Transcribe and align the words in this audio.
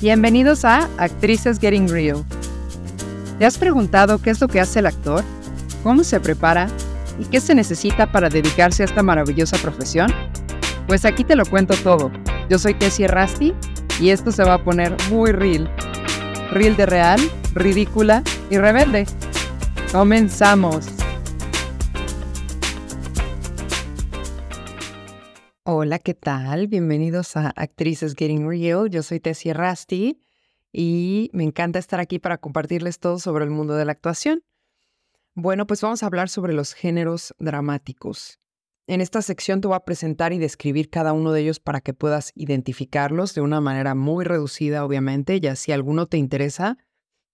Bienvenidos 0.00 0.64
a 0.64 0.88
Actrices 0.96 1.58
Getting 1.58 1.88
Real. 1.88 2.24
¿Te 3.40 3.46
has 3.46 3.58
preguntado 3.58 4.22
qué 4.22 4.30
es 4.30 4.40
lo 4.40 4.46
que 4.46 4.60
hace 4.60 4.78
el 4.78 4.86
actor? 4.86 5.24
¿Cómo 5.82 6.04
se 6.04 6.20
prepara? 6.20 6.68
¿Y 7.18 7.24
qué 7.24 7.40
se 7.40 7.52
necesita 7.52 8.12
para 8.12 8.28
dedicarse 8.28 8.84
a 8.84 8.86
esta 8.86 9.02
maravillosa 9.02 9.56
profesión? 9.56 10.14
Pues 10.86 11.04
aquí 11.04 11.24
te 11.24 11.34
lo 11.34 11.44
cuento 11.44 11.74
todo. 11.82 12.12
Yo 12.48 12.60
soy 12.60 12.74
Tessie 12.74 13.08
Rasti 13.08 13.52
y 14.00 14.10
esto 14.10 14.30
se 14.30 14.44
va 14.44 14.54
a 14.54 14.62
poner 14.62 14.96
muy 15.10 15.32
real. 15.32 15.68
Real 16.52 16.76
de 16.76 16.86
real, 16.86 17.20
ridícula 17.54 18.22
y 18.50 18.58
rebelde. 18.58 19.04
Comenzamos. 19.90 20.97
Hola, 25.70 25.98
¿qué 25.98 26.14
tal? 26.14 26.66
Bienvenidos 26.66 27.36
a 27.36 27.50
Actrices 27.50 28.14
Getting 28.14 28.48
Real. 28.48 28.88
Yo 28.88 29.02
soy 29.02 29.20
Tessie 29.20 29.52
Rasti 29.52 30.18
y 30.72 31.28
me 31.34 31.44
encanta 31.44 31.78
estar 31.78 32.00
aquí 32.00 32.18
para 32.18 32.38
compartirles 32.38 33.00
todo 33.00 33.18
sobre 33.18 33.44
el 33.44 33.50
mundo 33.50 33.74
de 33.74 33.84
la 33.84 33.92
actuación. 33.92 34.42
Bueno, 35.34 35.66
pues 35.66 35.82
vamos 35.82 36.02
a 36.02 36.06
hablar 36.06 36.30
sobre 36.30 36.54
los 36.54 36.72
géneros 36.72 37.34
dramáticos. 37.38 38.40
En 38.86 39.02
esta 39.02 39.20
sección 39.20 39.60
te 39.60 39.68
voy 39.68 39.76
a 39.76 39.84
presentar 39.84 40.32
y 40.32 40.38
describir 40.38 40.88
cada 40.88 41.12
uno 41.12 41.32
de 41.32 41.42
ellos 41.42 41.60
para 41.60 41.82
que 41.82 41.92
puedas 41.92 42.32
identificarlos 42.34 43.34
de 43.34 43.42
una 43.42 43.60
manera 43.60 43.94
muy 43.94 44.24
reducida, 44.24 44.86
obviamente, 44.86 45.38
ya 45.38 45.54
si 45.54 45.72
alguno 45.72 46.06
te 46.06 46.16
interesa, 46.16 46.78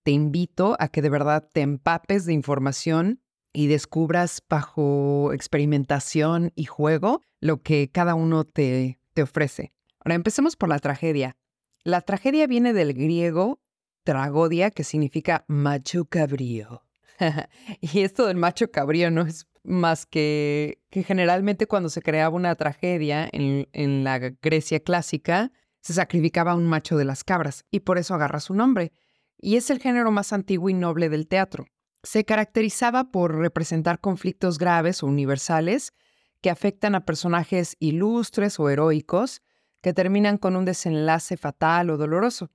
te 0.02 0.10
invito 0.10 0.76
a 0.80 0.88
que 0.88 1.02
de 1.02 1.08
verdad 1.08 1.48
te 1.52 1.60
empapes 1.60 2.26
de 2.26 2.32
información 2.32 3.20
y 3.54 3.68
descubras 3.68 4.42
bajo 4.50 5.32
experimentación 5.32 6.52
y 6.56 6.64
juego 6.64 7.22
lo 7.40 7.62
que 7.62 7.88
cada 7.90 8.14
uno 8.14 8.44
te, 8.44 8.98
te 9.14 9.22
ofrece. 9.22 9.72
Ahora 10.00 10.16
empecemos 10.16 10.56
por 10.56 10.68
la 10.68 10.80
tragedia. 10.80 11.36
La 11.84 12.02
tragedia 12.02 12.46
viene 12.46 12.74
del 12.74 12.92
griego 12.92 13.60
tragodia, 14.02 14.70
que 14.70 14.84
significa 14.84 15.44
macho 15.48 16.04
cabrío. 16.04 16.84
y 17.80 18.00
esto 18.00 18.26
del 18.26 18.36
macho 18.36 18.70
cabrío 18.70 19.10
no 19.10 19.22
es 19.22 19.46
más 19.62 20.04
que 20.04 20.80
que 20.90 21.04
generalmente 21.04 21.66
cuando 21.66 21.88
se 21.88 22.02
creaba 22.02 22.34
una 22.34 22.54
tragedia 22.56 23.28
en, 23.32 23.68
en 23.72 24.04
la 24.04 24.18
Grecia 24.18 24.80
clásica, 24.80 25.52
se 25.80 25.94
sacrificaba 25.94 26.52
a 26.52 26.56
un 26.56 26.66
macho 26.66 26.96
de 26.96 27.04
las 27.04 27.24
cabras 27.24 27.64
y 27.70 27.80
por 27.80 27.98
eso 27.98 28.14
agarra 28.14 28.40
su 28.40 28.52
nombre. 28.52 28.92
Y 29.38 29.56
es 29.56 29.70
el 29.70 29.78
género 29.78 30.10
más 30.10 30.32
antiguo 30.32 30.68
y 30.70 30.74
noble 30.74 31.08
del 31.08 31.28
teatro 31.28 31.66
se 32.04 32.24
caracterizaba 32.24 33.10
por 33.10 33.36
representar 33.36 33.98
conflictos 33.98 34.58
graves 34.58 35.02
o 35.02 35.06
universales 35.06 35.92
que 36.40 36.50
afectan 36.50 36.94
a 36.94 37.04
personajes 37.04 37.76
ilustres 37.80 38.60
o 38.60 38.68
heroicos 38.68 39.42
que 39.80 39.94
terminan 39.94 40.38
con 40.38 40.56
un 40.56 40.64
desenlace 40.64 41.36
fatal 41.36 41.90
o 41.90 41.96
doloroso. 41.96 42.50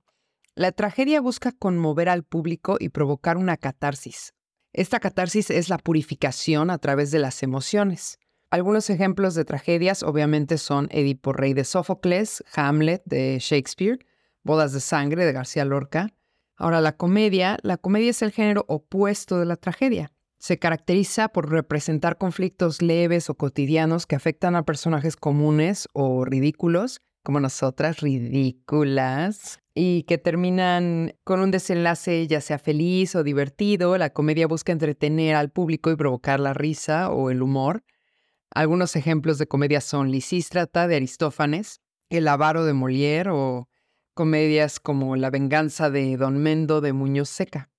La 0.54 0.72
tragedia 0.72 1.20
busca 1.20 1.52
conmover 1.52 2.08
al 2.08 2.22
público 2.22 2.76
y 2.78 2.90
provocar 2.90 3.36
una 3.36 3.56
catarsis. 3.56 4.34
Esta 4.72 5.00
catarsis 5.00 5.50
es 5.50 5.68
la 5.68 5.78
purificación 5.78 6.70
a 6.70 6.78
través 6.78 7.10
de 7.10 7.18
las 7.18 7.42
emociones. 7.42 8.18
Algunos 8.50 8.90
ejemplos 8.90 9.34
de 9.34 9.44
tragedias 9.44 10.02
obviamente 10.02 10.58
son 10.58 10.88
Edipo 10.90 11.32
Rey 11.32 11.54
de 11.54 11.64
Sófocles, 11.64 12.44
Hamlet 12.54 13.02
de 13.04 13.38
Shakespeare, 13.40 13.98
Bodas 14.42 14.72
de 14.72 14.80
Sangre 14.80 15.24
de 15.24 15.32
García 15.32 15.64
Lorca, 15.64 16.12
Ahora, 16.60 16.82
la 16.82 16.94
comedia, 16.94 17.56
la 17.62 17.78
comedia 17.78 18.10
es 18.10 18.20
el 18.20 18.32
género 18.32 18.66
opuesto 18.68 19.38
de 19.38 19.46
la 19.46 19.56
tragedia. 19.56 20.12
Se 20.38 20.58
caracteriza 20.58 21.28
por 21.28 21.50
representar 21.50 22.18
conflictos 22.18 22.82
leves 22.82 23.30
o 23.30 23.34
cotidianos 23.34 24.04
que 24.04 24.14
afectan 24.14 24.54
a 24.54 24.66
personajes 24.66 25.16
comunes 25.16 25.88
o 25.94 26.26
ridículos, 26.26 27.00
como 27.22 27.40
nosotras, 27.40 28.00
ridículas, 28.00 29.60
y 29.74 30.02
que 30.02 30.18
terminan 30.18 31.14
con 31.24 31.40
un 31.40 31.50
desenlace 31.50 32.26
ya 32.26 32.42
sea 32.42 32.58
feliz 32.58 33.16
o 33.16 33.22
divertido. 33.22 33.96
La 33.96 34.10
comedia 34.10 34.46
busca 34.46 34.70
entretener 34.70 35.36
al 35.36 35.50
público 35.50 35.90
y 35.90 35.96
provocar 35.96 36.40
la 36.40 36.52
risa 36.52 37.08
o 37.08 37.30
el 37.30 37.40
humor. 37.40 37.84
Algunos 38.50 38.96
ejemplos 38.96 39.38
de 39.38 39.48
comedia 39.48 39.80
son 39.80 40.10
Lisístrata 40.10 40.86
de 40.88 40.96
Aristófanes, 40.96 41.80
El 42.10 42.28
avaro 42.28 42.66
de 42.66 42.74
Molière 42.74 43.30
o 43.32 43.70
comedias 44.14 44.80
como 44.80 45.16
La 45.16 45.30
venganza 45.30 45.90
de 45.90 46.16
Don 46.16 46.38
Mendo 46.38 46.80
de 46.80 46.92
Muñoz 46.92 47.28
Seca. 47.28 47.70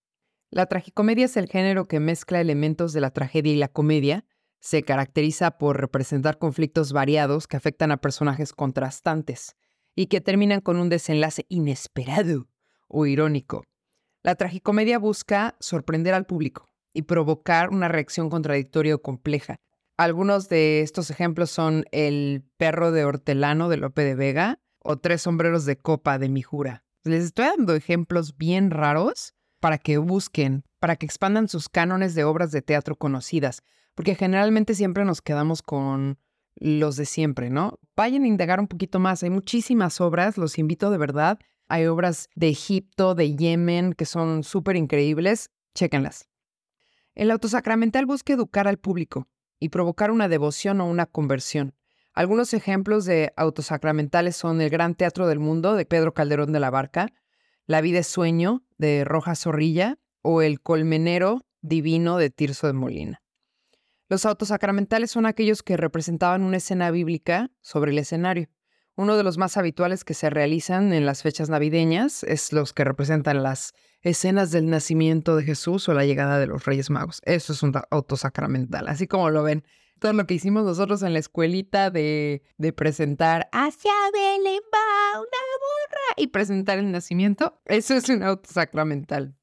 La 0.49 0.65
tragicomedia 0.65 1.25
es 1.25 1.37
el 1.37 1.47
género 1.47 1.87
que 1.87 1.99
mezcla 1.99 2.41
elementos 2.41 2.93
de 2.93 3.01
la 3.01 3.11
tragedia 3.11 3.53
y 3.53 3.57
la 3.57 3.67
comedia. 3.67 4.25
Se 4.59 4.83
caracteriza 4.83 5.57
por 5.57 5.79
representar 5.79 6.37
conflictos 6.37 6.93
variados 6.93 7.47
que 7.47 7.57
afectan 7.57 7.91
a 7.91 7.97
personajes 7.97 8.53
contrastantes 8.53 9.55
y 9.95 10.07
que 10.07 10.21
terminan 10.21 10.61
con 10.61 10.77
un 10.77 10.89
desenlace 10.89 11.45
inesperado 11.49 12.47
o 12.87 13.05
irónico. 13.05 13.63
La 14.23 14.35
tragicomedia 14.35 14.99
busca 14.99 15.55
sorprender 15.59 16.13
al 16.13 16.25
público 16.25 16.67
y 16.93 17.03
provocar 17.03 17.69
una 17.69 17.87
reacción 17.87 18.29
contradictoria 18.29 18.95
o 18.95 19.01
compleja. 19.01 19.57
Algunos 19.97 20.49
de 20.49 20.81
estos 20.81 21.09
ejemplos 21.11 21.49
son 21.49 21.85
El 21.91 22.43
perro 22.57 22.91
de 22.91 23.05
hortelano 23.05 23.69
de 23.69 23.77
Lope 23.77 24.03
de 24.03 24.15
Vega, 24.15 24.59
o 24.83 24.97
tres 24.97 25.23
sombreros 25.23 25.65
de 25.65 25.77
copa 25.77 26.17
de 26.17 26.29
mi 26.29 26.41
jura. 26.41 26.83
Les 27.03 27.23
estoy 27.23 27.45
dando 27.45 27.75
ejemplos 27.75 28.37
bien 28.37 28.71
raros 28.71 29.33
para 29.59 29.77
que 29.77 29.97
busquen, 29.97 30.63
para 30.79 30.95
que 30.95 31.05
expandan 31.05 31.47
sus 31.47 31.69
cánones 31.69 32.15
de 32.15 32.23
obras 32.23 32.51
de 32.51 32.61
teatro 32.61 32.95
conocidas, 32.95 33.63
porque 33.95 34.15
generalmente 34.15 34.75
siempre 34.75 35.05
nos 35.05 35.21
quedamos 35.21 35.61
con 35.61 36.17
los 36.55 36.95
de 36.95 37.05
siempre, 37.05 37.49
¿no? 37.49 37.79
Vayan 37.95 38.23
a 38.23 38.27
indagar 38.27 38.59
un 38.59 38.67
poquito 38.67 38.99
más, 38.99 39.23
hay 39.23 39.29
muchísimas 39.29 40.01
obras, 40.01 40.37
los 40.37 40.57
invito 40.57 40.91
de 40.91 40.97
verdad. 40.97 41.39
Hay 41.67 41.85
obras 41.85 42.27
de 42.35 42.49
Egipto, 42.49 43.15
de 43.15 43.35
Yemen, 43.35 43.93
que 43.93 44.05
son 44.05 44.43
súper 44.43 44.75
increíbles, 44.75 45.51
chéquenlas. 45.73 46.27
El 47.15 47.31
autosacramental 47.31 48.05
busca 48.05 48.33
educar 48.33 48.67
al 48.67 48.77
público 48.77 49.27
y 49.59 49.69
provocar 49.69 50.11
una 50.11 50.27
devoción 50.27 50.81
o 50.81 50.85
una 50.85 51.05
conversión. 51.05 51.73
Algunos 52.13 52.53
ejemplos 52.53 53.05
de 53.05 53.31
autosacramentales 53.37 54.35
son 54.35 54.59
El 54.59 54.69
Gran 54.69 54.95
Teatro 54.95 55.27
del 55.27 55.39
Mundo 55.39 55.75
de 55.75 55.85
Pedro 55.85 56.13
Calderón 56.13 56.51
de 56.51 56.59
la 56.59 56.69
Barca, 56.69 57.07
La 57.67 57.79
vida 57.79 57.99
es 57.99 58.07
sueño 58.07 58.65
de 58.77 59.05
Roja 59.05 59.33
Zorrilla 59.35 59.97
o 60.21 60.41
El 60.41 60.61
Colmenero 60.61 61.45
Divino 61.61 62.17
de 62.17 62.29
Tirso 62.29 62.67
de 62.67 62.73
Molina. 62.73 63.21
Los 64.09 64.25
autosacramentales 64.25 65.09
son 65.09 65.25
aquellos 65.25 65.63
que 65.63 65.77
representaban 65.77 66.43
una 66.43 66.57
escena 66.57 66.91
bíblica 66.91 67.49
sobre 67.61 67.91
el 67.91 67.99
escenario. 67.99 68.49
Uno 68.95 69.15
de 69.15 69.23
los 69.23 69.37
más 69.37 69.55
habituales 69.55 70.03
que 70.03 70.13
se 70.13 70.29
realizan 70.29 70.91
en 70.91 71.05
las 71.05 71.21
fechas 71.21 71.49
navideñas 71.49 72.23
es 72.23 72.51
los 72.51 72.73
que 72.73 72.83
representan 72.83 73.41
las 73.41 73.73
escenas 74.01 74.51
del 74.51 74.69
nacimiento 74.69 75.37
de 75.37 75.43
Jesús 75.43 75.87
o 75.87 75.93
la 75.93 76.05
llegada 76.05 76.39
de 76.39 76.47
los 76.47 76.65
Reyes 76.65 76.89
Magos. 76.89 77.21
Eso 77.23 77.53
es 77.53 77.63
un 77.63 77.71
autosacramental, 77.89 78.89
así 78.89 79.07
como 79.07 79.29
lo 79.29 79.43
ven 79.43 79.63
todo 80.01 80.13
lo 80.13 80.25
que 80.25 80.33
hicimos 80.33 80.63
nosotros 80.65 81.03
en 81.03 81.13
la 81.13 81.19
escuelita 81.19 81.91
de, 81.91 82.41
de 82.57 82.73
presentar 82.73 83.47
hacia 83.51 83.91
Belén 84.11 84.59
va 84.73 85.19
una 85.19 85.21
burra 85.21 86.13
y 86.17 86.27
presentar 86.27 86.79
el 86.79 86.91
nacimiento, 86.91 87.61
eso 87.65 87.93
es 87.93 88.09
un 88.09 88.23
auto 88.23 88.49
sacramental. 88.51 89.37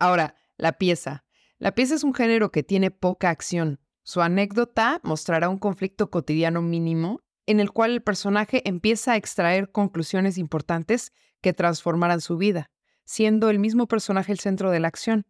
Ahora, 0.00 0.34
la 0.56 0.72
pieza. 0.72 1.24
La 1.58 1.76
pieza 1.76 1.94
es 1.94 2.02
un 2.02 2.14
género 2.14 2.50
que 2.50 2.64
tiene 2.64 2.90
poca 2.90 3.30
acción. 3.30 3.78
Su 4.02 4.22
anécdota 4.22 5.00
mostrará 5.04 5.48
un 5.48 5.58
conflicto 5.58 6.10
cotidiano 6.10 6.62
mínimo 6.62 7.20
en 7.46 7.60
el 7.60 7.70
cual 7.70 7.92
el 7.92 8.02
personaje 8.02 8.68
empieza 8.68 9.12
a 9.12 9.16
extraer 9.16 9.70
conclusiones 9.70 10.36
importantes 10.36 11.12
que 11.40 11.52
transformarán 11.52 12.20
su 12.20 12.36
vida, 12.36 12.72
siendo 13.04 13.50
el 13.50 13.60
mismo 13.60 13.86
personaje 13.86 14.32
el 14.32 14.40
centro 14.40 14.72
de 14.72 14.80
la 14.80 14.88
acción. 14.88 15.26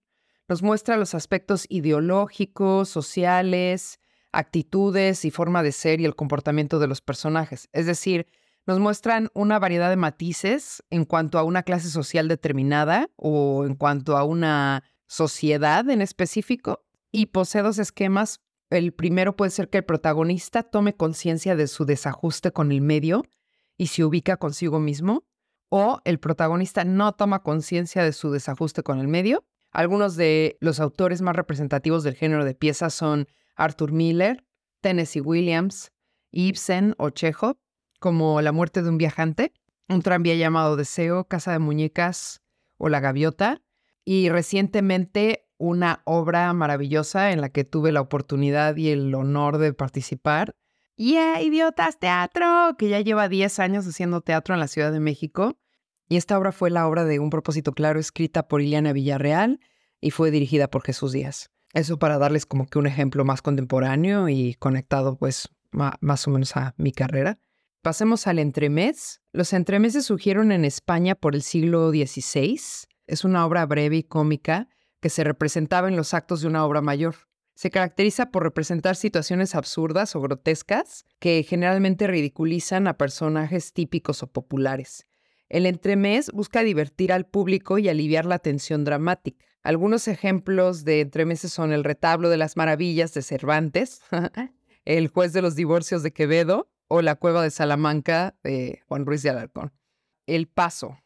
Nos 0.49 0.63
muestra 0.63 0.97
los 0.97 1.15
aspectos 1.15 1.67
ideológicos, 1.69 2.89
sociales, 2.89 3.99
actitudes 4.33 5.25
y 5.25 5.31
forma 5.31 5.63
de 5.63 5.73
ser 5.73 6.01
y 6.01 6.05
el 6.05 6.17
comportamiento 6.17 6.79
de 6.79 6.87
los 6.87 7.01
personajes. 7.01 7.69
Es 7.73 7.87
decir, 7.87 8.27
nos 8.67 8.79
muestran 8.79 9.29
una 9.35 9.59
variedad 9.59 9.91
de 9.91 9.97
matices 9.97 10.83
en 10.91 11.05
cuanto 11.05 11.39
a 11.39 11.43
una 11.43 11.63
clase 11.63 11.91
social 11.91 12.29
determinada 12.29 13.11
o 13.17 13.65
en 13.67 13.75
cuanto 13.75 14.17
a 14.17 14.25
una 14.25 14.85
sociedad 15.07 15.89
en 15.91 16.01
específico 16.01 16.85
y 17.11 17.27
posee 17.27 17.63
dos 17.63 17.79
esquemas. 17.79 18.41
El 18.71 18.93
primero 18.93 19.37
puede 19.37 19.51
ser 19.51 19.69
que 19.69 19.79
el 19.79 19.85
protagonista 19.85 20.63
tome 20.63 20.95
conciencia 20.95 21.57
de 21.57 21.67
su 21.67 21.85
desajuste 21.85 22.53
con 22.53 22.73
el 22.73 22.81
medio 22.81 23.25
y 23.77 23.89
se 23.89 24.05
ubica 24.05 24.37
consigo 24.37 24.79
mismo, 24.79 25.25
o 25.69 26.01
el 26.05 26.21
protagonista 26.21 26.85
no 26.85 27.13
toma 27.13 27.43
conciencia 27.43 28.05
de 28.05 28.13
su 28.13 28.31
desajuste 28.31 28.83
con 28.83 29.01
el 29.01 29.09
medio. 29.09 29.45
Algunos 29.71 30.17
de 30.17 30.57
los 30.61 30.81
autores 30.81 31.23
más 31.23 31.35
representativos 31.35 32.05
del 32.05 32.15
género 32.15 32.45
de 32.45 32.55
piezas 32.55 32.95
son 32.95 33.27
Arthur 33.55 33.93
Miller, 33.93 34.45
Tennessee 34.81 35.21
Williams, 35.21 35.93
Ibsen 36.31 36.95
o 36.99 37.11
Chekhov, 37.11 37.59
como 38.01 38.41
La 38.41 38.53
muerte 38.53 38.83
de 38.83 38.89
un 38.89 38.99
viajante, 38.99 39.53
un 39.89 40.03
tranvía 40.03 40.35
llamado 40.35 40.77
Deseo, 40.77 41.25
Casa 41.29 41.53
de 41.53 41.59
Muñecas 41.59 42.41
o 42.79 42.89
La 42.89 43.01
Gaviota, 43.01 43.63
y 44.05 44.29
recientemente 44.29 45.47
una 45.59 46.03
obra 46.05 46.53
maravillosa 46.53 47.31
en 47.31 47.41
la 47.41 47.51
que 47.51 47.65
tuve 47.65 47.93
la 47.93 48.01
oportunidad 48.01 48.77
y 48.77 48.91
el 48.91 49.15
honor 49.15 49.59
de 49.59 49.73
participar. 49.73 50.57
¡Yeah, 50.97 51.41
idiotas 51.41 51.99
teatro! 51.99 52.75
Que 52.77 52.89
ya 52.89 53.01
lleva 53.01 53.29
10 53.29 53.61
años 53.61 53.87
haciendo 53.87 54.21
teatro 54.21 54.55
en 54.55 54.61
la 54.61 54.69
Ciudad 54.69 54.93
de 54.93 55.01
México 55.01 55.59
Y 56.09 56.17
esta 56.17 56.37
obra 56.37 56.53
fue 56.53 56.71
la 56.71 56.87
obra 56.87 57.05
de 57.05 57.19
Un 57.19 57.31
propósito 57.31 57.73
claro 57.73 57.99
escrita 57.99 58.49
por 58.49 58.61
Ileana 58.61 58.93
Villarreal 58.93 59.61
y 60.01 60.11
fue 60.11 60.31
dirigida 60.31 60.69
por 60.69 60.83
Jesús 60.83 61.13
Díaz. 61.13 61.52
Eso 61.73 61.99
para 61.99 62.19
darles 62.19 62.45
como 62.47 62.67
que 62.67 62.79
un 62.79 62.87
ejemplo 62.87 63.25
más 63.25 63.43
contemporáneo 63.43 64.29
y 64.29 64.55
conectado 64.55 65.17
pues 65.17 65.49
más 65.73 66.29
o 66.29 66.31
menos 66.31 66.57
a 66.57 66.75
mi 66.77 66.93
carrera. 66.93 67.39
Pasemos 67.81 68.27
al 68.27 68.39
entremés. 68.39 69.23
Los 69.33 69.53
entremeses 69.53 70.05
surgieron 70.05 70.53
en 70.53 70.65
España 70.65 71.15
por 71.15 71.35
el 71.35 71.43
siglo 71.43 71.91
XVI. 71.91 72.61
Es 73.07 73.25
una 73.25 73.45
obra 73.47 73.67
breve 73.67 73.97
y 73.97 74.03
cómica 74.05 74.69
que 75.01 75.09
se 75.09 75.25
representaba 75.25 75.89
en 75.89 75.97
los 75.97 76.15
actos 76.15 76.43
de 76.43 76.49
una 76.49 76.65
obra 76.65 76.81
mayor. 76.81 77.17
Se 77.55 77.71
caracteriza 77.71 78.31
por 78.31 78.45
representar 78.45 78.97
situaciones 78.97 79.55
absurdas 79.55 80.15
o 80.15 80.21
grotescas 80.21 81.05
que 81.19 81.43
generalmente 81.43 82.07
ridiculizan 82.07 82.87
a 82.87 82.97
personajes 82.97 83.73
típicos 83.73 84.23
o 84.23 84.27
populares. 84.27 85.07
El 85.49 85.67
entremés 85.67 86.31
busca 86.33 86.63
divertir 86.63 87.13
al 87.13 87.27
público 87.27 87.79
y 87.79 87.89
aliviar 87.89 88.27
la 88.27 88.39
tensión 88.39 88.85
dramática. 88.85 89.45
Algunos 89.63 90.09
ejemplos 90.09 90.85
de 90.85 91.01
entremeses 91.01 91.53
son 91.53 91.73
El 91.73 91.85
retablo 91.85 92.29
de 92.31 92.37
las 92.37 92.57
maravillas 92.57 93.15
de 93.15 93.23
Cervantes, 93.23 94.03
El 94.85 95.07
juez 95.09 95.33
de 95.33 95.43
los 95.43 95.55
divorcios 95.55 96.03
de 96.03 96.13
Quevedo 96.13 96.69
o 96.89 97.01
La 97.01 97.15
cueva 97.15 97.43
de 97.43 97.51
Salamanca 97.51 98.35
de 98.43 98.83
Juan 98.89 99.07
Ruiz 99.07 99.23
de 99.23 99.31
Alarcón. 99.31 99.73
El 100.27 100.49
paso. 100.49 100.99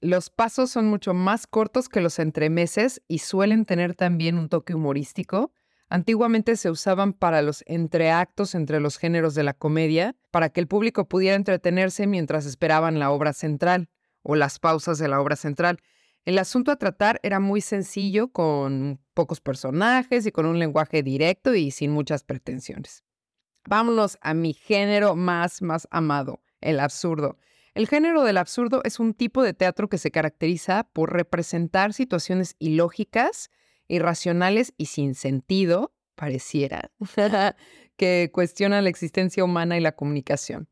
Los 0.00 0.30
pasos 0.30 0.70
son 0.70 0.86
mucho 0.86 1.12
más 1.12 1.48
cortos 1.48 1.88
que 1.88 2.00
los 2.00 2.20
entremeses 2.20 3.02
y 3.08 3.18
suelen 3.18 3.64
tener 3.64 3.94
también 3.96 4.38
un 4.38 4.48
toque 4.48 4.74
humorístico. 4.74 5.52
Antiguamente 5.88 6.56
se 6.56 6.70
usaban 6.70 7.14
para 7.14 7.42
los 7.42 7.64
entreactos 7.66 8.54
entre 8.54 8.78
los 8.78 8.96
géneros 8.96 9.34
de 9.34 9.42
la 9.42 9.54
comedia, 9.54 10.14
para 10.30 10.50
que 10.50 10.60
el 10.60 10.68
público 10.68 11.08
pudiera 11.08 11.36
entretenerse 11.36 12.06
mientras 12.06 12.46
esperaban 12.46 12.98
la 13.00 13.10
obra 13.10 13.32
central 13.32 13.88
o 14.22 14.36
las 14.36 14.58
pausas 14.60 14.98
de 14.98 15.08
la 15.08 15.20
obra 15.20 15.36
central. 15.36 15.80
El 16.24 16.38
asunto 16.38 16.70
a 16.70 16.76
tratar 16.76 17.20
era 17.22 17.38
muy 17.38 17.60
sencillo, 17.60 18.28
con 18.28 18.98
pocos 19.12 19.40
personajes 19.40 20.24
y 20.24 20.32
con 20.32 20.46
un 20.46 20.58
lenguaje 20.58 21.02
directo 21.02 21.54
y 21.54 21.70
sin 21.70 21.90
muchas 21.90 22.24
pretensiones. 22.24 23.04
Vámonos 23.66 24.18
a 24.20 24.32
mi 24.34 24.54
género 24.54 25.16
más, 25.16 25.60
más 25.60 25.86
amado, 25.90 26.42
el 26.60 26.80
absurdo. 26.80 27.38
El 27.74 27.88
género 27.88 28.22
del 28.22 28.38
absurdo 28.38 28.80
es 28.84 29.00
un 29.00 29.14
tipo 29.14 29.42
de 29.42 29.52
teatro 29.52 29.88
que 29.88 29.98
se 29.98 30.10
caracteriza 30.10 30.88
por 30.92 31.12
representar 31.12 31.92
situaciones 31.92 32.56
ilógicas, 32.58 33.50
irracionales 33.88 34.72
y 34.76 34.86
sin 34.86 35.14
sentido, 35.14 35.94
pareciera, 36.14 36.90
que 37.96 38.30
cuestionan 38.32 38.84
la 38.84 38.90
existencia 38.90 39.44
humana 39.44 39.76
y 39.76 39.80
la 39.80 39.96
comunicación. 39.96 40.68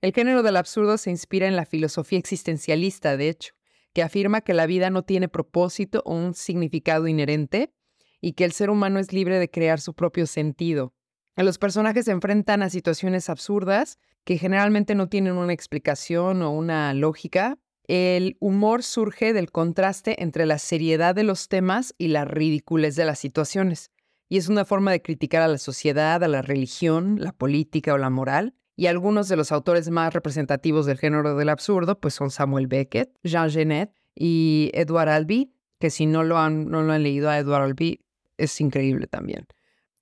El 0.00 0.12
género 0.12 0.42
del 0.42 0.56
absurdo 0.56 0.98
se 0.98 1.10
inspira 1.10 1.46
en 1.46 1.56
la 1.56 1.66
filosofía 1.66 2.18
existencialista, 2.18 3.16
de 3.16 3.28
hecho, 3.28 3.55
que 3.96 4.02
afirma 4.02 4.42
que 4.42 4.52
la 4.52 4.66
vida 4.66 4.90
no 4.90 5.04
tiene 5.04 5.26
propósito 5.26 6.02
o 6.04 6.14
un 6.14 6.34
significado 6.34 7.08
inherente 7.08 7.72
y 8.20 8.34
que 8.34 8.44
el 8.44 8.52
ser 8.52 8.68
humano 8.68 8.98
es 8.98 9.10
libre 9.10 9.38
de 9.38 9.50
crear 9.50 9.80
su 9.80 9.94
propio 9.94 10.26
sentido. 10.26 10.92
Los 11.34 11.56
personajes 11.56 12.04
se 12.04 12.10
enfrentan 12.10 12.62
a 12.62 12.68
situaciones 12.68 13.30
absurdas 13.30 13.96
que 14.24 14.36
generalmente 14.36 14.94
no 14.94 15.08
tienen 15.08 15.38
una 15.38 15.54
explicación 15.54 16.42
o 16.42 16.50
una 16.50 16.92
lógica. 16.92 17.56
El 17.88 18.36
humor 18.38 18.82
surge 18.82 19.32
del 19.32 19.50
contraste 19.50 20.22
entre 20.22 20.44
la 20.44 20.58
seriedad 20.58 21.14
de 21.14 21.22
los 21.22 21.48
temas 21.48 21.94
y 21.96 22.08
la 22.08 22.26
ridiculez 22.26 22.96
de 22.96 23.06
las 23.06 23.18
situaciones. 23.18 23.90
Y 24.28 24.36
es 24.36 24.50
una 24.50 24.66
forma 24.66 24.90
de 24.90 25.00
criticar 25.00 25.40
a 25.40 25.48
la 25.48 25.56
sociedad, 25.56 26.22
a 26.22 26.28
la 26.28 26.42
religión, 26.42 27.16
la 27.18 27.32
política 27.32 27.94
o 27.94 27.98
la 27.98 28.10
moral, 28.10 28.52
y 28.76 28.86
algunos 28.86 29.28
de 29.28 29.36
los 29.36 29.52
autores 29.52 29.90
más 29.90 30.12
representativos 30.12 30.86
del 30.86 30.98
género 30.98 31.34
del 31.34 31.48
absurdo 31.48 31.98
pues 31.98 32.14
son 32.14 32.30
Samuel 32.30 32.66
Beckett, 32.66 33.10
Jean 33.24 33.50
Genet 33.50 33.90
y 34.14 34.70
Edward 34.74 35.08
Albee, 35.08 35.50
que 35.78 35.90
si 35.90 36.06
no 36.06 36.22
lo 36.22 36.38
han, 36.38 36.70
no 36.70 36.82
lo 36.82 36.92
han 36.92 37.02
leído 37.02 37.30
a 37.30 37.38
Edward 37.38 37.62
Albee, 37.62 38.00
es 38.36 38.60
increíble 38.60 39.06
también. 39.06 39.46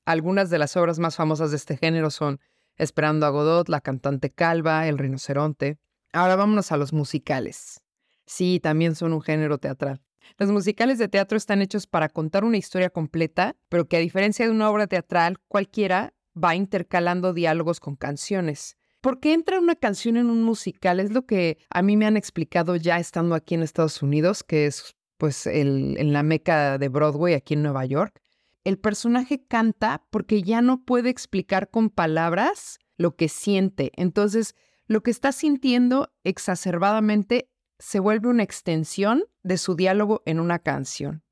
Algunas 0.05 0.51
de 0.51 0.59
las 0.59 0.77
obras 0.77 0.99
más 0.99 1.17
famosas 1.17 1.51
de 1.51 1.57
este 1.57 1.77
género 1.77 2.11
son 2.11 2.41
Esperando 2.77 3.25
a 3.25 3.31
Godot, 3.31 3.69
La 3.69 3.81
cantante 3.81 4.31
calva, 4.31 4.89
El 4.89 4.99
rinoceronte. 4.99 5.79
Ahora 6.13 6.35
vámonos 6.35 6.73
a 6.73 6.77
los 6.77 6.93
musicales. 6.93 7.81
Sí, 8.27 8.59
también 8.61 8.97
son 8.97 9.13
un 9.13 9.23
género 9.23 9.59
teatral. 9.59 10.03
Los 10.39 10.51
musicales 10.51 10.99
de 10.99 11.09
teatro 11.09 11.37
están 11.37 11.63
hechos 11.63 11.87
para 11.87 12.09
contar 12.09 12.45
una 12.45 12.57
historia 12.57 12.91
completa, 12.91 13.57
pero 13.69 13.87
que 13.87 13.97
a 13.97 14.01
diferencia 14.01 14.45
de 14.45 14.51
una 14.51 14.71
obra 14.71 14.87
teatral 14.87 15.39
cualquiera, 15.47 16.15
va 16.43 16.55
intercalando 16.55 17.33
diálogos 17.33 17.81
con 17.81 17.97
canciones. 17.97 18.77
¿Por 19.01 19.21
qué 19.21 19.35
entra 19.35 19.61
una 19.61 19.77
canción 19.77 20.17
en 20.17 20.31
un 20.31 20.43
musical? 20.43 20.99
Es 20.99 21.13
lo 21.13 21.27
que 21.27 21.59
a 21.71 21.83
mí 21.83 21.97
me 21.97 22.07
han 22.07 22.17
explicado 22.17 22.77
ya 22.77 22.99
estando 22.99 23.35
aquí 23.35 23.55
en 23.55 23.63
Estados 23.63 24.03
Unidos, 24.03 24.43
que 24.43 24.67
es 24.67 24.97
pues 25.19 25.47
en 25.47 26.13
la 26.13 26.23
meca 26.23 26.79
de 26.79 26.89
Broadway 26.89 27.35
aquí 27.35 27.55
en 27.55 27.63
Nueva 27.63 27.85
York. 27.85 28.21
El 28.65 28.79
personaje 28.79 29.45
canta 29.47 30.07
porque 30.11 30.43
ya 30.43 30.63
no 30.63 30.85
puede 30.85 31.11
explicar 31.11 31.71
con 31.71 31.91
palabras 31.91 32.79
lo 32.97 33.15
que 33.15 33.29
siente. 33.29 33.93
Entonces, 33.97 34.55
lo 34.87 35.03
que 35.03 35.11
está 35.11 35.33
sintiendo 35.33 36.13
exacerbadamente 36.25 37.51
se 37.79 38.01
vuelve 38.01 38.29
una 38.29 38.43
extensión 38.43 39.25
de 39.43 39.59
su 39.59 39.77
diálogo 39.77 40.23
en 40.25 40.41
una 40.41 40.59
canción. 40.59 41.23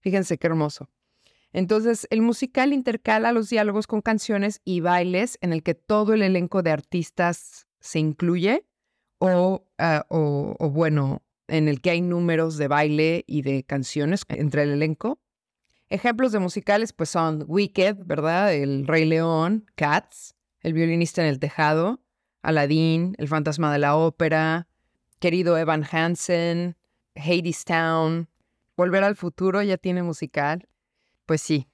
Fíjense 0.00 0.38
qué 0.38 0.48
hermoso. 0.48 0.90
Entonces, 1.52 2.06
el 2.10 2.22
musical 2.22 2.72
intercala 2.72 3.32
los 3.32 3.50
diálogos 3.50 3.86
con 3.86 4.00
canciones 4.00 4.60
y 4.64 4.80
bailes 4.80 5.38
en 5.42 5.52
el 5.52 5.62
que 5.62 5.74
todo 5.74 6.14
el 6.14 6.22
elenco 6.22 6.62
de 6.62 6.70
artistas 6.70 7.66
se 7.80 7.98
incluye 7.98 8.66
ah, 9.20 10.06
o, 10.08 10.56
o, 10.58 10.70
bueno, 10.70 11.22
en 11.48 11.68
el 11.68 11.82
que 11.82 11.90
hay 11.90 12.00
números 12.00 12.56
de 12.56 12.68
baile 12.68 13.24
y 13.26 13.42
de 13.42 13.64
canciones 13.64 14.24
entre 14.28 14.62
el 14.62 14.70
elenco. 14.70 15.20
Ejemplos 15.90 16.32
de 16.32 16.38
musicales 16.38 16.94
pues 16.94 17.10
son 17.10 17.44
Wicked, 17.46 17.98
¿verdad? 18.06 18.54
El 18.54 18.86
Rey 18.86 19.04
León, 19.04 19.66
Cats, 19.74 20.34
El 20.60 20.72
violinista 20.72 21.20
en 21.20 21.28
el 21.28 21.38
tejado, 21.38 22.00
Aladdin, 22.40 23.14
El 23.18 23.28
fantasma 23.28 23.70
de 23.70 23.78
la 23.78 23.94
ópera, 23.94 24.68
Querido 25.18 25.58
Evan 25.58 25.84
Hansen, 25.84 26.78
Town, 27.66 28.28
Volver 28.74 29.04
al 29.04 29.16
futuro 29.16 29.60
ya 29.62 29.76
tiene 29.76 30.02
musical, 30.02 30.66
pues 31.32 31.40
sí. 31.40 31.66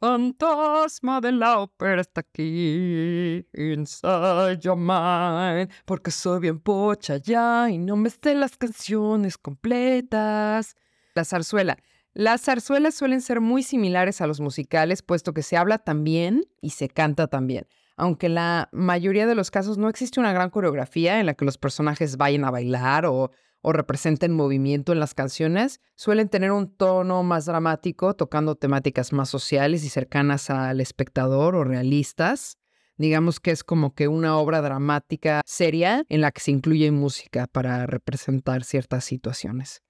Fantasma 0.00 1.20
de 1.20 1.32
la 1.32 1.58
ópera 1.58 2.00
está 2.00 2.22
aquí, 2.22 3.46
inside 3.52 4.58
your 4.58 4.74
mind, 4.74 5.70
porque 5.84 6.10
soy 6.10 6.40
bien 6.40 6.58
pocha 6.60 7.18
ya 7.18 7.68
y 7.68 7.76
no 7.76 7.96
me 7.96 8.08
sé 8.08 8.34
las 8.34 8.56
canciones 8.56 9.36
completas. 9.36 10.76
La 11.14 11.26
zarzuela. 11.26 11.76
Las 12.14 12.40
zarzuelas 12.40 12.94
suelen 12.94 13.20
ser 13.20 13.42
muy 13.42 13.62
similares 13.62 14.22
a 14.22 14.26
los 14.26 14.40
musicales, 14.40 15.02
puesto 15.02 15.34
que 15.34 15.42
se 15.42 15.58
habla 15.58 15.76
también 15.76 16.46
y 16.62 16.70
se 16.70 16.88
canta 16.88 17.26
también. 17.26 17.66
Aunque 17.98 18.28
en 18.28 18.36
la 18.36 18.70
mayoría 18.72 19.26
de 19.26 19.34
los 19.34 19.50
casos 19.50 19.76
no 19.76 19.90
existe 19.90 20.20
una 20.20 20.32
gran 20.32 20.48
coreografía 20.48 21.20
en 21.20 21.26
la 21.26 21.34
que 21.34 21.44
los 21.44 21.58
personajes 21.58 22.16
vayan 22.16 22.46
a 22.46 22.50
bailar 22.50 23.04
o 23.04 23.30
o 23.62 23.72
representen 23.72 24.32
movimiento 24.32 24.92
en 24.92 25.00
las 25.00 25.14
canciones, 25.14 25.80
suelen 25.94 26.28
tener 26.28 26.52
un 26.52 26.68
tono 26.76 27.22
más 27.22 27.46
dramático, 27.46 28.14
tocando 28.14 28.56
temáticas 28.56 29.12
más 29.12 29.30
sociales 29.30 29.84
y 29.84 29.88
cercanas 29.88 30.50
al 30.50 30.80
espectador 30.80 31.54
o 31.54 31.64
realistas. 31.64 32.58
Digamos 32.98 33.40
que 33.40 33.52
es 33.52 33.64
como 33.64 33.94
que 33.94 34.08
una 34.08 34.36
obra 34.36 34.60
dramática 34.60 35.40
seria 35.46 36.04
en 36.08 36.20
la 36.20 36.32
que 36.32 36.40
se 36.40 36.50
incluye 36.50 36.90
música 36.90 37.46
para 37.46 37.86
representar 37.86 38.64
ciertas 38.64 39.04
situaciones. 39.04 39.82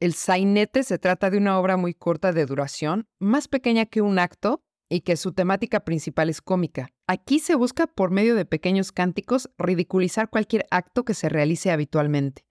El 0.00 0.14
sainete 0.14 0.82
se 0.82 0.98
trata 0.98 1.30
de 1.30 1.38
una 1.38 1.58
obra 1.60 1.76
muy 1.76 1.94
corta 1.94 2.32
de 2.32 2.46
duración, 2.46 3.06
más 3.20 3.46
pequeña 3.46 3.86
que 3.86 4.00
un 4.00 4.18
acto 4.18 4.62
y 4.88 5.02
que 5.02 5.16
su 5.16 5.32
temática 5.32 5.80
principal 5.80 6.28
es 6.28 6.42
cómica. 6.42 6.90
Aquí 7.06 7.38
se 7.38 7.54
busca 7.54 7.86
por 7.86 8.10
medio 8.10 8.34
de 8.34 8.44
pequeños 8.44 8.92
cánticos 8.92 9.48
ridiculizar 9.58 10.28
cualquier 10.28 10.66
acto 10.70 11.04
que 11.04 11.14
se 11.14 11.28
realice 11.28 11.70
habitualmente. 11.70 12.44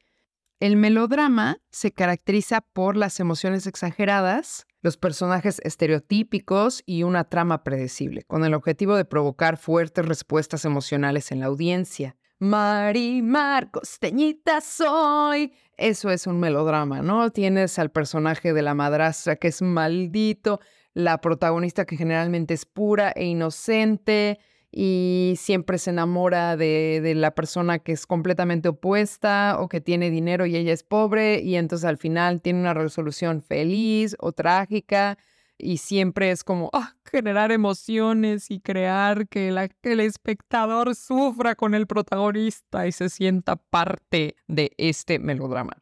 El 0.61 0.75
melodrama 0.75 1.57
se 1.71 1.91
caracteriza 1.91 2.61
por 2.61 2.95
las 2.95 3.19
emociones 3.19 3.65
exageradas, 3.65 4.67
los 4.83 4.95
personajes 4.95 5.59
estereotípicos 5.63 6.83
y 6.85 7.01
una 7.01 7.23
trama 7.23 7.63
predecible, 7.63 8.21
con 8.25 8.45
el 8.45 8.53
objetivo 8.53 8.95
de 8.95 9.03
provocar 9.03 9.57
fuertes 9.57 10.05
respuestas 10.05 10.63
emocionales 10.63 11.31
en 11.31 11.39
la 11.39 11.47
audiencia. 11.47 12.15
Mari 12.37 13.23
Marcos, 13.23 13.97
teñita 13.97 14.61
soy. 14.61 15.51
Eso 15.77 16.11
es 16.11 16.27
un 16.27 16.39
melodrama, 16.39 17.01
¿no? 17.01 17.31
Tienes 17.31 17.79
al 17.79 17.89
personaje 17.89 18.53
de 18.53 18.61
la 18.61 18.75
madrastra 18.75 19.37
que 19.37 19.47
es 19.47 19.63
maldito, 19.63 20.59
la 20.93 21.21
protagonista 21.21 21.85
que 21.85 21.97
generalmente 21.97 22.53
es 22.53 22.67
pura 22.67 23.11
e 23.15 23.25
inocente, 23.25 24.37
y 24.71 25.33
siempre 25.37 25.77
se 25.77 25.89
enamora 25.89 26.55
de, 26.55 27.13
la 27.15 27.31
persona 27.31 27.79
que 27.79 27.91
es 27.91 28.07
completamente 28.07 28.69
opuesta 28.69 29.57
o 29.59 29.67
que 29.67 29.81
tiene 29.81 30.09
dinero 30.09 30.45
y 30.45 30.55
ella 30.55 30.71
es 30.71 30.83
pobre 30.83 31.41
y 31.41 31.55
entonces 31.55 31.85
al 31.85 31.97
final 31.97 32.41
tiene 32.41 32.61
una 32.61 32.73
resolución 32.73 33.41
feliz 33.41 34.15
o 34.19 34.31
trágica 34.31 35.17
y 35.57 35.77
siempre 35.77 36.31
es 36.31 36.43
como 36.43 36.69
ah, 36.73 36.95
generar 37.03 37.51
emociones 37.51 38.49
y 38.49 38.61
crear 38.61 39.27
que, 39.27 39.69
que 39.81 39.91
el 39.91 39.99
espectador 39.99 40.95
sufra 40.95 41.55
con 41.55 41.75
el 41.75 41.85
protagonista 41.85 42.87
y 42.87 42.93
se 42.93 43.09
sienta 43.09 43.57
parte 43.57 44.35
de 44.47 44.71
este 44.77 45.19
melodrama. 45.19 45.73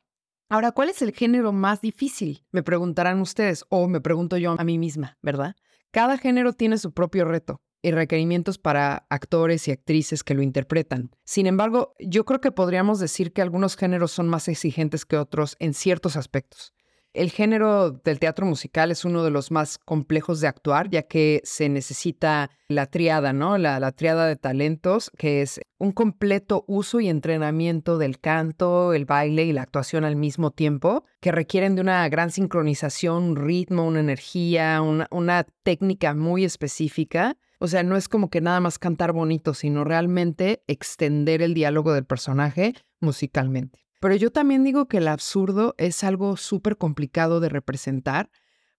Ahora, 0.50 0.72
¿cuál 0.72 0.90
es 0.90 1.04
el 1.04 1.14
género 1.14 1.54
más 1.54 1.80
difícil? 1.80 2.44
Me 2.52 2.64
preguntarán 2.64 3.22
ustedes 3.22 3.64
o 3.70 3.88
me 3.88 4.02
pregunto 4.02 4.36
yo 4.36 4.56
a 4.58 4.64
mí 4.64 4.80
misma, 4.80 5.18
¿verdad? 5.22 5.56
Cada 5.92 6.18
género 6.18 6.54
tiene 6.54 6.80
su 6.80 6.92
propio 6.92 7.24
reto 7.24 7.62
y 7.82 7.92
requerimientos 7.92 8.58
para 8.58 9.06
actores 9.10 9.68
y 9.68 9.72
actrices 9.72 10.24
que 10.24 10.34
lo 10.34 10.42
interpretan. 10.42 11.12
Sin 11.24 11.48
embargo, 11.48 11.94
yo 12.00 12.26
creo 12.26 12.42
que 12.42 12.52
podríamos 12.52 13.00
decir 13.00 13.34
que 13.34 13.42
algunos 13.42 13.76
géneros 13.76 14.12
son 14.12 14.28
más 14.28 14.48
exigentes 14.48 15.06
que 15.06 15.18
otros 15.18 15.56
en 15.60 15.74
ciertos 15.74 16.16
aspectos. 16.16 16.74
El 17.14 17.32
género 17.32 17.90
del 17.90 18.20
teatro 18.20 18.46
musical 18.46 18.92
es 18.92 19.04
uno 19.04 19.24
de 19.24 19.32
los 19.32 19.50
más 19.50 19.80
complejos 19.80 20.42
de 20.42 20.48
actuar, 20.48 20.92
ya 20.92 21.04
que 21.04 21.42
se 21.44 21.68
necesita 21.68 22.52
la 22.68 22.86
triada, 22.86 23.34
¿no? 23.34 23.58
La, 23.58 23.92
triada 23.94 24.28
de 24.28 24.36
talentos, 24.36 25.12
que 25.18 25.42
es 25.42 25.60
un 25.80 25.92
completo 25.92 26.66
uso 26.68 27.00
y 27.00 27.10
entrenamiento 27.10 27.98
del 27.98 28.20
canto, 28.20 28.94
el 28.94 29.06
baile 29.06 29.46
y 29.46 29.54
la 29.54 29.64
actuación 29.64 30.04
al 30.04 30.18
mismo 30.18 30.52
tiempo, 30.52 31.04
que 31.20 31.32
requieren 31.32 31.74
de 31.74 31.82
una 31.82 32.08
gran 32.10 32.30
sincronización, 32.30 33.24
un 33.24 33.36
ritmo, 33.38 33.88
una 33.88 34.02
energía, 34.02 34.80
una 34.82 35.48
técnica 35.64 36.14
muy 36.14 36.46
específica. 36.46 37.38
O 37.60 37.68
sea, 37.68 37.84
no 37.84 37.98
es 37.98 38.08
como 38.08 38.30
que 38.30 38.42
nada 38.42 38.60
más 38.62 38.80
cantar 38.80 39.12
bonito, 39.12 39.54
sino 39.54 39.84
realmente 39.84 40.64
extender 40.68 41.42
el 41.42 41.54
diálogo 41.54 41.94
del 41.94 42.06
personaje 42.06 42.74
musicalmente. 43.02 43.80
Pero 44.00 44.16
yo 44.16 44.32
también 44.32 44.64
digo 44.64 44.88
que 44.88 44.98
el 44.98 45.10
absurdo 45.10 45.76
es 45.78 46.04
algo 46.06 46.38
súper 46.38 46.78
complicado 46.78 47.42
de 47.42 47.50
representar 47.50 48.32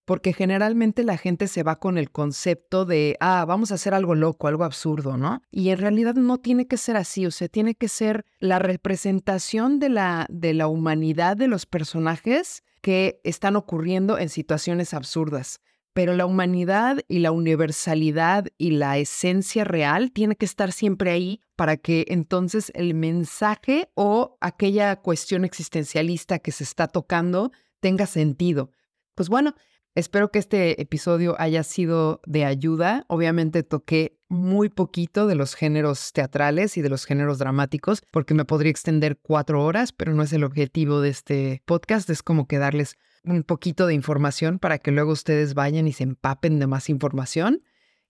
porque 0.07 0.33
generalmente 0.33 1.05
la 1.05 1.19
gente 1.19 1.47
se 1.47 1.63
va 1.63 1.79
con 1.79 1.99
el 1.99 2.11
concepto 2.11 2.85
de, 2.85 3.17
ah, 3.21 3.45
vamos 3.47 3.71
a 3.71 3.75
hacer 3.75 3.95
algo 3.95 4.15
loco, 4.15 4.49
algo 4.49 4.65
absurdo, 4.65 5.17
¿no? 5.17 5.41
Y 5.53 5.69
en 5.69 5.79
realidad 5.79 6.15
no 6.15 6.39
tiene 6.39 6.67
que 6.67 6.79
ser 6.79 6.97
así, 6.97 7.27
o 7.27 7.31
sea, 7.31 7.49
tiene 7.49 7.77
que 7.77 7.87
ser 7.87 8.25
la 8.41 8.59
representación 8.59 9.79
de 9.79 9.91
la, 9.91 10.27
de 10.29 10.53
la 10.55 10.67
humanidad 10.67 11.37
de 11.37 11.47
los 11.47 11.65
personajes 11.65 12.65
que 12.81 13.21
están 13.23 13.55
ocurriendo 13.55 14.19
en 14.19 14.31
situaciones 14.31 14.95
absurdas 14.95 15.61
pero 15.93 16.15
la 16.15 16.27
humanidad 16.27 17.01
y 17.09 17.19
la 17.19 17.33
universalidad 17.33 18.47
y 18.59 18.71
la 18.71 18.99
esencia 18.99 19.65
real 19.65 20.13
tiene 20.13 20.37
que 20.37 20.45
estar 20.45 20.73
siempre 20.73 21.11
ahí 21.11 21.41
para 21.57 21.77
que 21.77 22.07
entonces 22.09 22.71
el 22.75 22.95
mensaje 22.95 23.91
o 23.95 24.37
aquella 24.41 24.97
cuestión 24.97 25.45
existencialista 25.45 26.39
que 26.39 26.53
se 26.53 26.65
está 26.65 26.87
tocando 26.87 27.51
tenga 27.81 28.07
sentido. 28.07 28.71
Pues 29.15 29.29
bueno, 29.29 29.55
espero 29.95 30.31
que 30.31 30.39
este 30.39 30.81
episodio 30.81 31.35
haya 31.39 31.63
sido 31.65 32.21
de 32.25 32.45
ayuda. 32.45 33.05
Obviamente 33.09 33.63
toqué 33.63 34.17
muy 34.29 34.69
poquito 34.69 35.27
de 35.27 35.35
los 35.35 35.55
géneros 35.55 36.13
teatrales 36.13 36.77
y 36.77 36.83
de 36.83 36.89
los 36.89 37.05
géneros 37.05 37.39
dramáticos 37.39 38.03
porque 38.13 38.33
me 38.33 38.45
podría 38.45 38.71
extender 38.71 39.19
cuatro 39.21 39.65
horas, 39.65 39.93
pero 39.93 40.15
no 40.15 40.23
es 40.23 40.33
el 40.33 40.45
objetivo 40.45 41.01
de 41.01 41.09
este 41.09 41.63
podcast, 41.67 42.09
es 42.11 42.23
como 42.23 42.47
que 42.47 42.59
darles 42.59 42.97
un 43.25 43.43
poquito 43.43 43.87
de 43.87 43.95
información 43.95 44.59
para 44.59 44.79
que 44.79 44.91
luego 44.91 45.13
ustedes 45.13 45.55
vayan 45.55 45.87
y 45.87 45.93
se 45.93 46.05
empapen 46.05 46.59
de 46.59 46.67
más 46.67 46.89
información. 46.89 47.63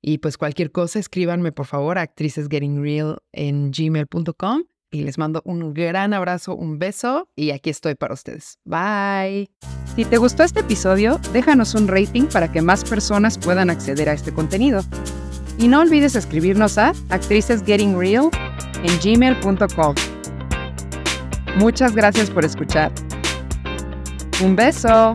Y 0.03 0.19
pues 0.19 0.39
cualquier 0.39 0.73
cosa, 0.73 0.99
escríbanme 0.99 1.53
por 1.53 1.67
favor 1.67 1.99
a 1.99 2.03
actricesgettingreal 2.03 3.19
en 3.33 3.71
gmail.com 3.71 4.65
y 4.91 5.03
les 5.03 5.19
mando 5.19 5.43
un 5.45 5.73
gran 5.75 6.15
abrazo, 6.15 6.55
un 6.55 6.79
beso 6.79 7.29
y 7.37 7.51
aquí 7.51 7.71
estoy 7.71 7.95
para 7.95 8.15
ustedes. 8.15 8.59
Bye. 8.65 9.51
Si 9.95 10.05
te 10.05 10.17
gustó 10.17 10.43
este 10.43 10.61
episodio, 10.61 11.21
déjanos 11.33 11.75
un 11.75 11.87
rating 11.87 12.25
para 12.25 12.51
que 12.51 12.63
más 12.63 12.85
personas 12.85 13.39
puedan 13.39 13.71
acceder 13.71 14.09
a 14.09 14.15
este 14.15 14.33
contenido. 14.33 14.83
Y 15.59 15.69
no 15.69 15.81
olvides 15.81 16.17
escribirnos 16.17 16.79
a 16.79 16.93
actricesgettingreal 17.11 18.31
en 18.83 18.99
gmail.com. 19.01 19.95
Muchas 21.59 21.95
gracias 21.95 22.31
por 22.31 22.45
escuchar. 22.45 22.93
Un 24.43 24.57
beso. 24.57 25.13